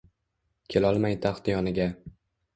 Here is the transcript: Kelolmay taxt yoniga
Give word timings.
Kelolmay 0.75 1.19
taxt 1.27 1.51
yoniga 1.53 1.89